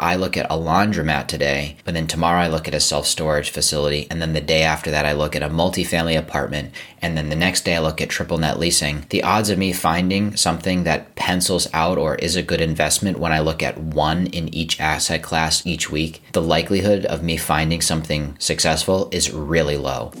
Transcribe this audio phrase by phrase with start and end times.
[0.00, 3.50] I look at a laundromat today, but then tomorrow I look at a self storage
[3.50, 7.28] facility, and then the day after that I look at a multifamily apartment, and then
[7.28, 10.84] the next day I look at triple net leasing, the odds of me finding something
[10.84, 14.80] that pencils out or is a good investment when I look at one in each
[14.80, 20.12] asset class each week, the likelihood of me finding something successful is really low.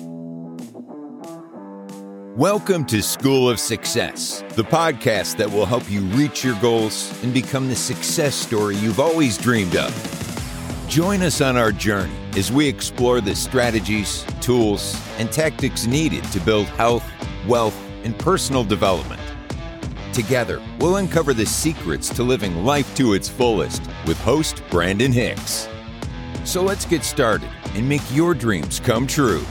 [2.40, 7.34] Welcome to School of Success, the podcast that will help you reach your goals and
[7.34, 10.86] become the success story you've always dreamed of.
[10.88, 16.40] Join us on our journey as we explore the strategies, tools, and tactics needed to
[16.40, 17.04] build health,
[17.46, 19.20] wealth, and personal development.
[20.14, 25.68] Together, we'll uncover the secrets to living life to its fullest with host Brandon Hicks.
[26.44, 29.44] So let's get started and make your dreams come true.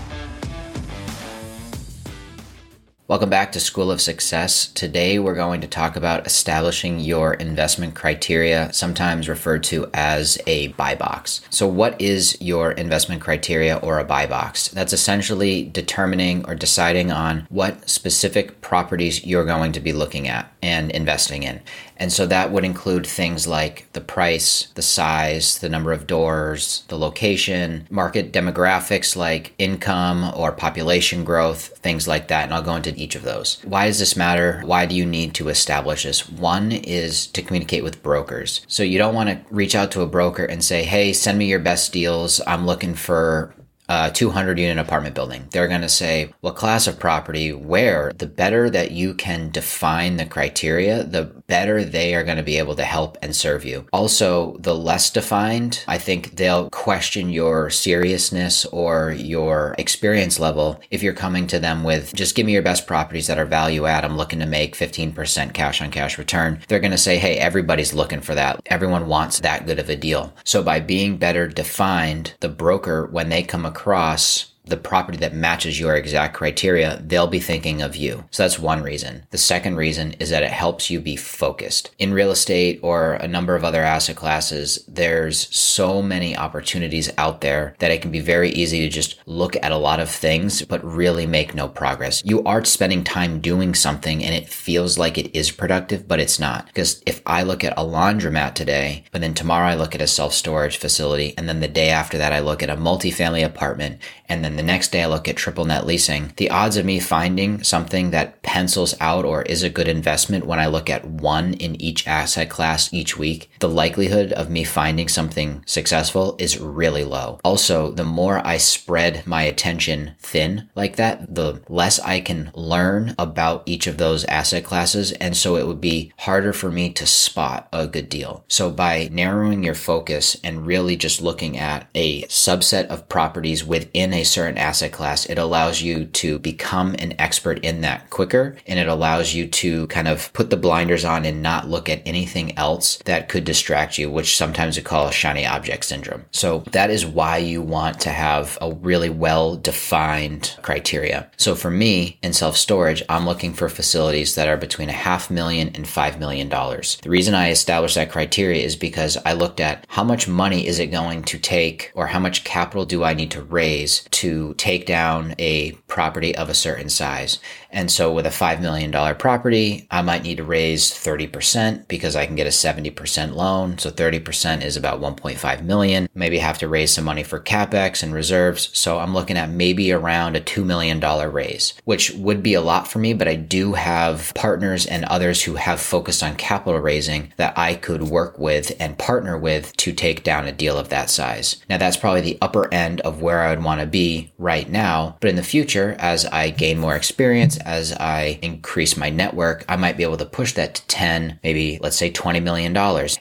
[3.10, 4.68] Welcome back to School of Success.
[4.68, 10.68] Today we're going to talk about establishing your investment criteria, sometimes referred to as a
[10.74, 11.42] buy box.
[11.50, 14.68] So, what is your investment criteria or a buy box?
[14.68, 20.54] That's essentially determining or deciding on what specific properties you're going to be looking at
[20.62, 21.62] and investing in.
[21.98, 26.84] And so that would include things like the price, the size, the number of doors,
[26.88, 32.46] the location, market demographics like income or population growth, things like that.
[32.46, 33.62] And I'll go into each of those.
[33.64, 34.62] Why does this matter?
[34.66, 36.30] Why do you need to establish this?
[36.30, 38.62] One is to communicate with brokers.
[38.68, 41.46] So you don't want to reach out to a broker and say, hey, send me
[41.46, 42.40] your best deals.
[42.48, 43.54] I'm looking for
[43.90, 45.48] Uh, a 200 unit apartment building.
[45.50, 48.14] They're going to say what class of property, where.
[48.16, 52.60] The better that you can define the criteria, the better they are going to be
[52.60, 53.88] able to help and serve you.
[53.92, 61.02] Also, the less defined, I think they'll question your seriousness or your experience level if
[61.02, 64.06] you're coming to them with just give me your best properties that are value add.
[64.06, 66.60] I'm looking to make 15% cash on cash return.
[66.68, 68.62] They're going to say, hey, everybody's looking for that.
[68.68, 70.32] Everyone wants that good of a deal.
[70.44, 75.34] So by being better defined, the broker, when they come across across the property that
[75.34, 78.26] matches your exact criteria, they'll be thinking of you.
[78.32, 79.24] So that's one reason.
[79.32, 81.92] The second reason is that it helps you be focused.
[82.00, 87.42] In real estate or a number of other asset classes, there's so many opportunities out
[87.42, 90.64] there that it can be very easy to just look at a lot of things,
[90.64, 92.22] but really make no progress.
[92.26, 96.40] You are spending time doing something and it feels like it is productive, but it's
[96.40, 96.68] not.
[96.68, 100.08] Because if I look at a laundromat today, but then tomorrow I look at a
[100.08, 104.00] self storage facility, and then the day after that I look at a multifamily apartment,
[104.28, 107.00] and then the next day I look at triple net leasing, the odds of me
[107.00, 111.54] finding something that pencils out or is a good investment when I look at one
[111.54, 117.06] in each asset class each week, the likelihood of me finding something successful is really
[117.06, 117.40] low.
[117.42, 123.16] Also, the more I spread my attention thin like that, the less I can learn
[123.18, 125.14] about each of those asset classes.
[125.14, 128.44] And so it would be harder for me to spot a good deal.
[128.50, 134.14] So by narrowing your focus and really just looking at a subset of properties within
[134.14, 138.56] a certain certain asset class, it allows you to become an expert in that quicker
[138.66, 142.02] and it allows you to kind of put the blinders on and not look at
[142.04, 146.26] anything else that could distract you, which sometimes we call shiny object syndrome.
[146.32, 151.30] So that is why you want to have a really well defined criteria.
[151.38, 155.30] So for me in self storage, I'm looking for facilities that are between a half
[155.30, 156.98] million and five million dollars.
[157.04, 160.80] The reason I established that criteria is because I looked at how much money is
[160.80, 164.86] it going to take or how much capital do I need to raise to take
[164.86, 167.40] down a property of a certain size.
[167.72, 172.26] And so with a $5 million property, I might need to raise 30% because I
[172.26, 173.78] can get a 70% loan.
[173.78, 176.08] So 30% is about 1.5 million.
[176.14, 178.70] Maybe have to raise some money for capex and reserves.
[178.78, 181.00] So I'm looking at maybe around a $2 million
[181.32, 185.44] raise, which would be a lot for me, but I do have partners and others
[185.44, 189.92] who have focused on capital raising that I could work with and partner with to
[189.94, 191.64] take down a deal of that size.
[191.70, 195.18] Now that's probably the upper end of where I would want to be right now,
[195.20, 199.76] but in the future, as I gain more experience, as I increase my network, I
[199.76, 202.76] might be able to push that to 10, maybe let's say $20 million.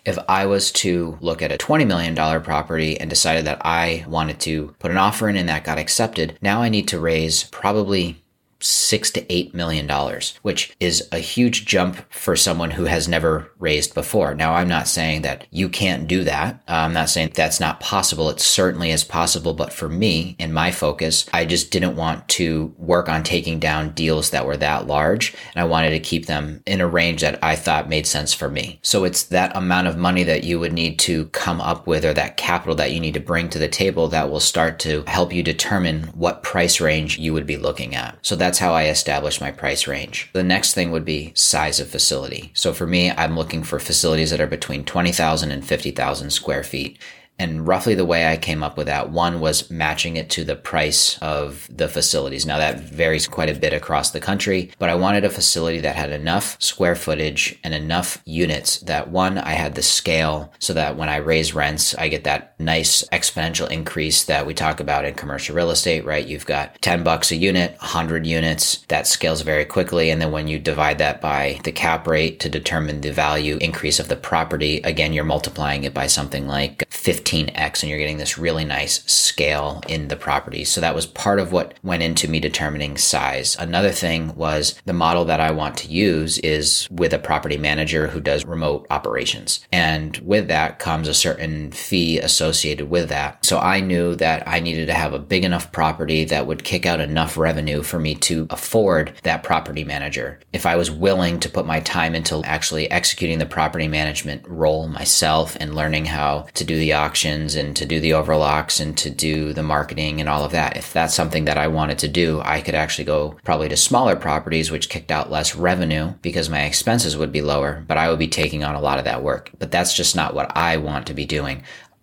[0.04, 4.40] If I was to look at a $20 million property and decided that I wanted
[4.40, 8.22] to put an offer in and that got accepted, now I need to raise probably
[8.60, 13.50] six to eight million dollars, which is a huge jump for someone who has never
[13.58, 14.34] raised before.
[14.34, 16.62] Now, I'm not saying that you can't do that.
[16.66, 18.30] I'm not saying that's not possible.
[18.30, 19.54] It certainly is possible.
[19.54, 23.90] But for me and my focus, I just didn't want to work on taking down
[23.90, 25.34] deals that were that large.
[25.54, 28.48] And I wanted to keep them in a range that I thought made sense for
[28.48, 28.80] me.
[28.82, 32.14] So it's that amount of money that you would need to come up with or
[32.14, 35.32] that capital that you need to bring to the table that will start to help
[35.32, 38.18] you determine what price range you would be looking at.
[38.22, 40.30] So that that's how I establish my price range.
[40.32, 42.50] The next thing would be size of facility.
[42.54, 46.98] So for me, I'm looking for facilities that are between 20,000 and 50,000 square feet.
[47.38, 50.56] And roughly the way I came up with that, one was matching it to the
[50.56, 52.44] price of the facilities.
[52.44, 55.94] Now that varies quite a bit across the country, but I wanted a facility that
[55.94, 60.96] had enough square footage and enough units that one, I had the scale so that
[60.96, 65.14] when I raise rents, I get that nice exponential increase that we talk about in
[65.14, 66.26] commercial real estate, right?
[66.26, 70.10] You've got 10 bucks a unit, 100 units, that scales very quickly.
[70.10, 74.00] And then when you divide that by the cap rate to determine the value increase
[74.00, 78.18] of the property, again, you're multiplying it by something like 50 15x and you're getting
[78.18, 80.64] this really nice scale in the property.
[80.64, 83.56] So that was part of what went into me determining size.
[83.58, 88.06] Another thing was the model that I want to use is with a property manager
[88.06, 89.66] who does remote operations.
[89.72, 93.44] And with that comes a certain fee associated with that.
[93.44, 96.86] So I knew that I needed to have a big enough property that would kick
[96.86, 100.40] out enough revenue for me to afford that property manager.
[100.52, 104.88] If I was willing to put my time into actually executing the property management role
[104.88, 109.10] myself and learning how to do the auction and to do the overlocks and to
[109.10, 110.76] do the marketing and all of that.
[110.76, 114.16] If that's something that I wanted to do, I could actually go probably to smaller
[114.16, 118.18] properties, which kicked out less revenue because my expenses would be lower, but I would
[118.18, 119.50] be taking on a lot of that work.
[119.58, 121.62] But that's just not what I want to be doing.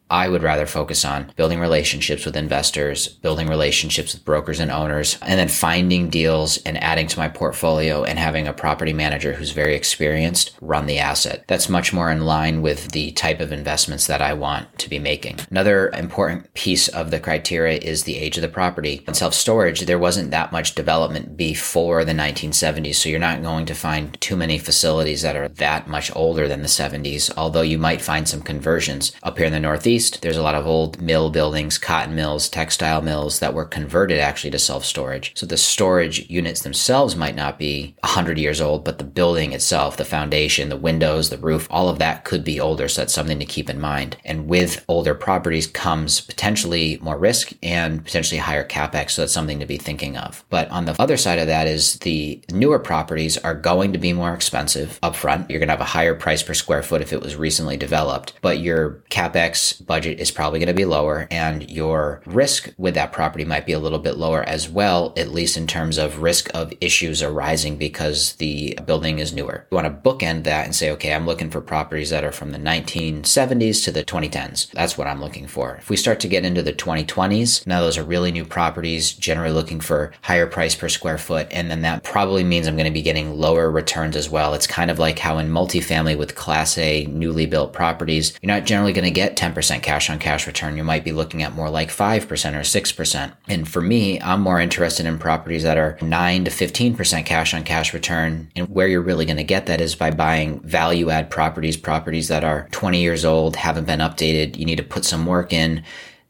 [0.10, 5.18] I would rather focus on building relationships with investors, building relationships with brokers and owners,
[5.22, 9.52] and then finding deals and adding to my portfolio and having a property manager who's
[9.52, 11.44] very experienced run the asset.
[11.48, 15.00] That's much more in line with the type of investments that I want to be
[15.00, 15.40] making.
[15.50, 19.04] Another important piece of the criteria is the age of the property.
[19.08, 23.66] In self storage, there wasn't that much development before the 1970s, so you're not going
[23.66, 27.80] to find too many facilities that are that much older than the 70s, although you
[27.80, 31.02] might find some conversions up here in the Northeast East, there's a lot of old
[31.02, 35.32] mill buildings, cotton mills, textile mills that were converted actually to self storage.
[35.36, 39.96] So the storage units themselves might not be 100 years old, but the building itself,
[39.96, 42.88] the foundation, the windows, the roof, all of that could be older.
[42.90, 44.18] So that's something to keep in mind.
[44.26, 49.12] And with older properties comes potentially more risk and potentially higher capex.
[49.12, 50.44] So that's something to be thinking of.
[50.50, 54.12] But on the other side of that is the newer properties are going to be
[54.12, 55.50] more expensive upfront.
[55.50, 58.34] You're going to have a higher price per square foot if it was recently developed,
[58.42, 63.12] but your capex budget is probably going to be lower and your risk with that
[63.12, 66.50] property might be a little bit lower as well, at least in terms of risk
[66.54, 69.66] of issues arising because the building is newer.
[69.72, 72.52] You want to bookend that and say, okay, I'm looking for properties that are from
[72.52, 74.72] the 1970s to the 2010s.
[74.72, 75.76] That's what I'm looking for.
[75.76, 79.54] If we start to get into the 2020s, now those are really new properties, generally
[79.54, 81.48] looking for higher price per square foot.
[81.52, 84.54] And then that probably means I'm going to be getting lower returns as well.
[84.54, 88.66] It's kind of like how in multifamily with class A newly built properties, you're not
[88.66, 91.54] generally going to get 10% 10% cash on cash return, you might be looking at
[91.54, 93.34] more like 5% or 6%.
[93.48, 97.64] And for me, I'm more interested in properties that are 9 to 15% cash on
[97.64, 98.52] cash return.
[98.56, 102.28] And where you're really going to get that is by buying value add properties, properties
[102.30, 104.58] that are 20 years old, haven't been updated.
[104.58, 105.84] You need to put some work in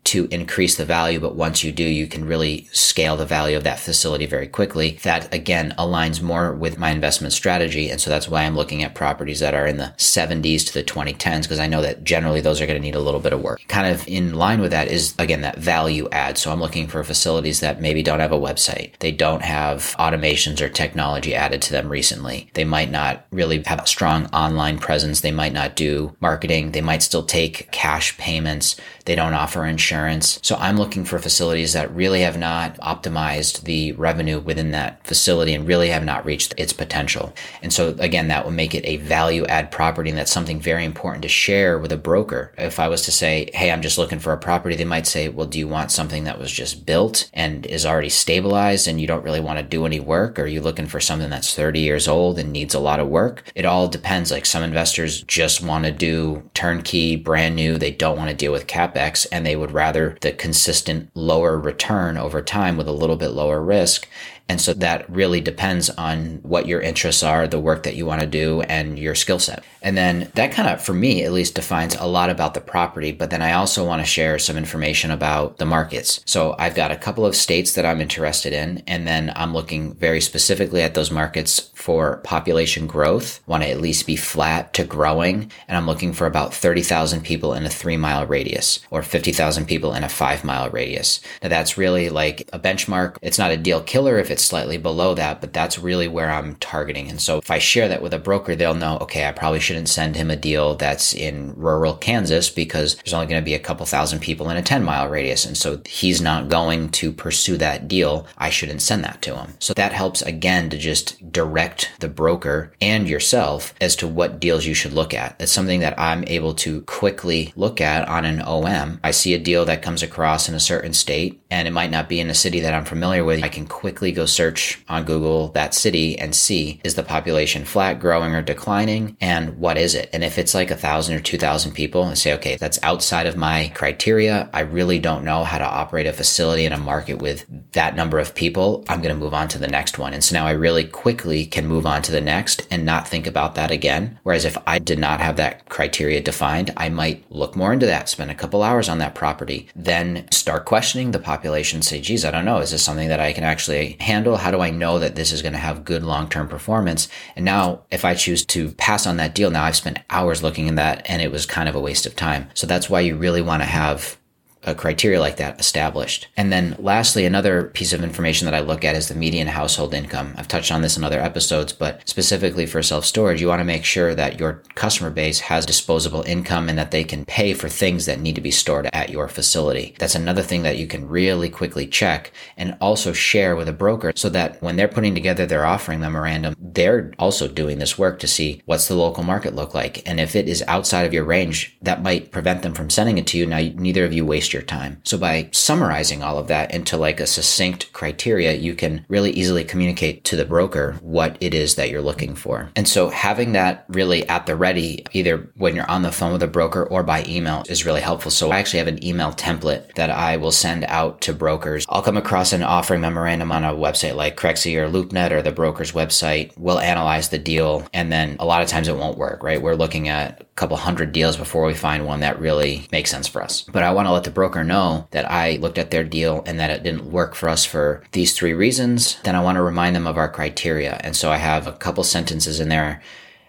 [0.06, 1.19] to increase the value.
[1.19, 5.00] But once you do, you can really scale the value of that facility very quickly.
[5.04, 7.90] That again aligns more with my investment strategy.
[7.90, 10.84] And so that's why I'm looking at properties that are in the 70s to the
[10.84, 13.42] 2010s, because I know that generally those are going to need a little bit of
[13.42, 13.62] work.
[13.68, 16.38] Kind of in line with that is again that value add.
[16.38, 18.98] So I'm looking for facilities that maybe don't have a website.
[19.00, 22.50] They don't have automations or technology added to them recently.
[22.54, 25.22] They might not really have a strong online presence.
[25.22, 26.72] They might not do marketing.
[26.72, 28.75] They might still take cash payments.
[29.06, 30.40] They don't offer insurance.
[30.42, 35.54] So I'm looking for facilities that really have not optimized the revenue within that facility
[35.54, 37.33] and really have not reached its potential.
[37.62, 40.09] And so again, that will make it a value add property.
[40.09, 42.52] And that's something very important to share with a broker.
[42.57, 45.30] If I was to say, Hey, I'm just looking for a property, they might say,
[45.30, 49.07] well, do you want something that was just built and is already stabilized and you
[49.07, 50.40] don't really want to do any work?
[50.40, 53.07] Or are you looking for something that's 30 years old and needs a lot of
[53.07, 53.44] work?
[53.54, 54.31] It all depends.
[54.31, 57.78] Like some investors just want to do turnkey, brand new.
[57.78, 61.57] They don't want to deal with cap capex and they would rather the consistent lower
[61.57, 64.07] return over time with a little bit lower risk
[64.47, 68.21] and so that really depends on what your interests are, the work that you want
[68.21, 69.64] to do, and your skill set.
[69.81, 73.11] And then that kind of, for me at least, defines a lot about the property.
[73.11, 76.21] But then I also want to share some information about the markets.
[76.25, 79.95] So I've got a couple of states that I'm interested in, and then I'm looking
[79.95, 84.83] very specifically at those markets for population growth, want to at least be flat to
[84.83, 85.51] growing.
[85.68, 89.94] And I'm looking for about 30,000 people in a three mile radius or 50,000 people
[89.94, 91.21] in a five mile radius.
[91.44, 93.18] Now that's really like a benchmark.
[93.21, 96.56] It's not a deal killer if it's slightly below that, but that's really where I'm
[96.56, 97.07] targeting.
[97.07, 99.89] And so if I share that with a broker, they'll know, okay, I probably shouldn't
[99.89, 103.59] send him a deal that's in rural Kansas because there's only going to be a
[103.59, 105.45] couple thousand people in a 10 mile radius.
[105.45, 108.25] And so he's not going to pursue that deal.
[108.39, 109.54] I shouldn't send that to him.
[109.59, 114.65] So that helps again to just direct the broker and yourself as to what deals
[114.65, 115.35] you should look at.
[115.39, 118.99] It's something that I'm able to quickly look at on an OM.
[119.03, 122.09] I see a deal that comes across in a certain state and it might not
[122.09, 123.44] be in a city that I'm familiar with.
[123.44, 127.99] I can quickly go search on Google that city and see is the population flat,
[127.99, 130.09] growing, or declining, and what is it?
[130.13, 133.27] And if it's like a thousand or two thousand people, I say, okay, that's outside
[133.27, 134.49] of my criteria.
[134.53, 138.19] I really don't know how to operate a facility in a market with that number
[138.19, 138.83] of people.
[138.89, 140.13] I'm going to move on to the next one.
[140.13, 143.28] And so now I really quickly can move on to the next and not think
[143.28, 144.19] about that again.
[144.24, 148.10] Whereas if I did not have that criteria defined, I might look more into that,
[148.10, 152.31] spend a couple hours on that property, then start questioning the population, say, geez, I
[152.31, 152.60] don't know.
[152.60, 154.38] Is this something that I can actually handle?
[154.38, 157.07] How do I know that this is going to have good long term performance?
[157.36, 160.68] And now if I choose to pass on that deal, now I've spent hours looking
[160.68, 162.50] in that and it was kind of a waste of time.
[162.54, 164.18] So that's why you really want to have
[164.66, 166.28] a criteria like that established.
[166.36, 169.94] And then lastly, another piece of information that I look at is the median household
[169.94, 170.34] income.
[170.38, 173.66] I've touched on this in other episodes, but specifically for self storage, you want to
[173.66, 177.69] make sure that your customer base has disposable income and that they can pay for
[177.69, 179.95] things that need to be stored at your facility.
[180.00, 184.12] That's another thing that you can really quickly check and also share with a broker
[184.16, 188.28] so that when they're putting together their offering memorandum, they're also doing this work to
[188.28, 190.07] see what's the local market look like.
[190.07, 193.28] And if it is outside of your range, that might prevent them from sending it
[193.28, 193.45] to you.
[193.45, 195.02] Now, neither of you waste your time.
[195.04, 199.64] So by summarizing all of that into like a succinct criteria, you can really easily
[199.64, 202.71] communicate to the broker what it is that you're looking for.
[202.76, 206.44] And so having that really at the ready, either when you're on the phone with
[206.44, 208.31] a broker or by email is really helpful.
[208.31, 211.85] So I actually have an email template that I will send out to brokers.
[211.90, 215.52] I'll come across an offering memorandum on a website like Crexi or LoopNet or the
[215.52, 216.57] broker's website.
[216.57, 219.62] We'll analyze the deal and then a lot of times it won't work, right?
[219.62, 223.28] We're looking at a couple hundred deals before we find one that really makes sense
[223.28, 223.62] for us.
[223.62, 226.44] But I want to let the broker broker know that I looked at their deal
[226.45, 229.64] and that it didn't work for us for these three reasons, then I want to
[229.64, 231.02] remind them of our criteria.
[231.04, 233.02] And so I have a couple sentences in there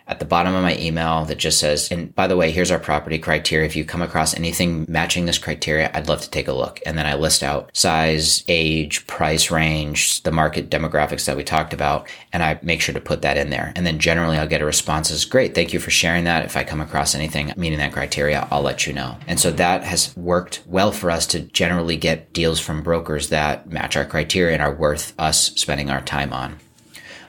[0.06, 2.78] at the bottom of my email that just says, and by the way, here's our
[2.78, 3.66] property criteria.
[3.66, 6.80] If you come across anything matching this criteria, I'd love to take a look.
[6.86, 11.72] And then I list out size, age, price range, the market demographics that we talked
[11.72, 13.72] about, and I make sure to put that in there.
[13.74, 15.54] And then generally I'll get a response as great.
[15.54, 16.44] Thank you for sharing that.
[16.44, 19.16] If I come across anything meeting that criteria, I'll let you know.
[19.26, 23.68] And so that has worked well for us to generally get deals from brokers that
[23.68, 26.58] match our criteria and are worth us spending our time on.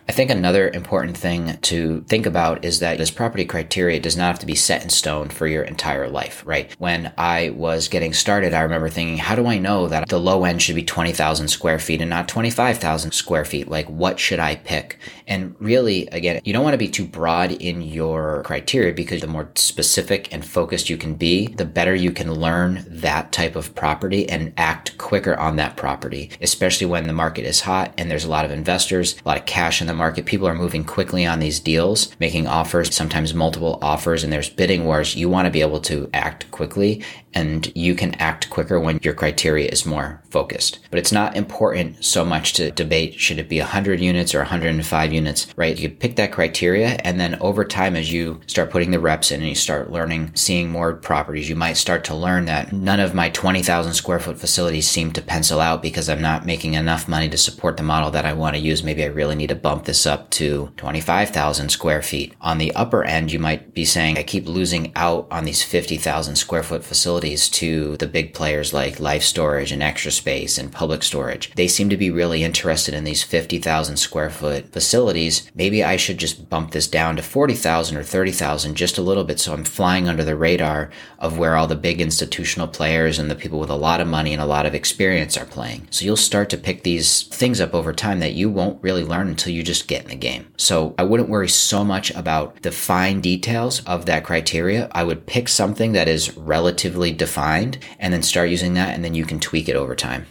[0.09, 4.27] I think another important thing to think about is that this property criteria does not
[4.27, 6.73] have to be set in stone for your entire life, right?
[6.79, 10.45] When I was getting started, I remember thinking, how do I know that the low
[10.45, 13.67] end should be 20,000 square feet and not 25,000 square feet?
[13.67, 14.97] Like, what should I pick?
[15.27, 19.27] And really, again, you don't want to be too broad in your criteria because the
[19.27, 23.75] more specific and focused you can be, the better you can learn that type of
[23.75, 28.23] property and act quicker on that property, especially when the market is hot and there's
[28.23, 30.25] a lot of investors, a lot of cash in the market.
[30.25, 34.85] People are moving quickly on these deals, making offers, sometimes multiple offers, and there's bidding
[34.85, 35.15] wars.
[35.15, 37.03] You want to be able to act quickly
[37.37, 40.79] and you can act quicker when your criteria is more focused.
[40.89, 45.13] But it's not important so much to debate should it be 100 units or 105
[45.13, 45.77] units, right?
[45.77, 49.41] You pick that criteria and then over time as you start putting the reps in
[49.41, 53.13] and you start learning, seeing more properties, you might start to learn that none of
[53.13, 57.29] my 20,000 square foot facilities seem to pencil out because I'm not making enough money
[57.29, 58.83] to support the model that I want to use.
[58.83, 62.35] Maybe I really need to bump this up to 25,000 square feet.
[62.39, 66.35] On the upper end, you might be saying I keep losing out on these 50,000
[66.35, 71.01] square foot facilities to the big players like Life Storage and Extra Space and Public
[71.01, 71.51] Storage.
[71.55, 75.51] They seem to be really interested in these 50,000 square foot facilities.
[75.55, 79.39] Maybe I should just bump this down to 40,000 or 30,000 just a little bit
[79.39, 80.89] so I'm flying under the radar
[81.19, 84.33] of where all the big institutional players and the people with a lot of money
[84.33, 85.87] and a lot of experience are playing.
[85.89, 89.29] So you'll start to pick these things up over time that you won't really learn
[89.29, 90.47] until you just get in the game.
[90.57, 94.89] So I wouldn't worry so much about the fine details of that criteria.
[94.91, 99.13] I would pick something that is relatively defined and then start using that and then
[99.13, 100.25] you can tweak it over time.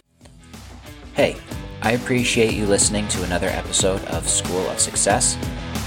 [1.13, 1.37] Hey,
[1.81, 5.37] I appreciate you listening to another episode of School of Success.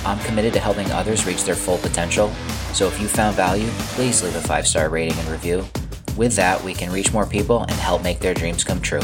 [0.06, 2.32] I'm committed to helping others reach their full potential,
[2.72, 5.66] so if you found value, please leave a five star rating and review.
[6.16, 9.02] With that, we can reach more people and help make their dreams come true.